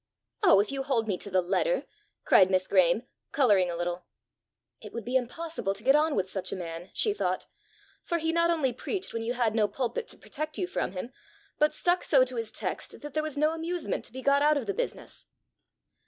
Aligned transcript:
"Oh, 0.41 0.59
if 0.59 0.71
you 0.71 0.81
hold 0.81 1.07
me 1.07 1.15
to 1.19 1.29
the 1.29 1.43
letter!" 1.43 1.85
cried 2.25 2.49
Miss 2.49 2.67
Graeme, 2.67 3.03
colouring 3.31 3.69
a 3.69 3.75
little. 3.75 4.07
"It 4.81 4.93
would 4.93 5.05
be 5.05 5.15
impossible 5.15 5.75
to 5.75 5.83
get 5.83 5.95
on 5.95 6.15
with 6.15 6.27
such 6.27 6.51
a 6.51 6.55
man," 6.55 6.89
she 6.91 7.13
thought, 7.13 7.45
"for 8.01 8.17
he 8.17 8.31
not 8.31 8.49
only 8.49 8.73
preached 8.73 9.13
when 9.13 9.21
you 9.21 9.33
had 9.33 9.53
no 9.53 9.67
pulpit 9.67 10.07
to 10.07 10.17
protect 10.17 10.57
you 10.57 10.65
from 10.65 10.93
him, 10.93 11.13
but 11.59 11.71
stuck 11.71 12.03
so 12.03 12.25
to 12.25 12.37
his 12.37 12.51
text 12.51 13.01
that 13.01 13.13
there 13.13 13.21
was 13.21 13.37
no 13.37 13.53
amusement 13.53 14.03
to 14.05 14.11
be 14.11 14.23
got 14.23 14.41
out 14.41 14.57
of 14.57 14.65
the 14.65 14.73
business!" 14.73 15.27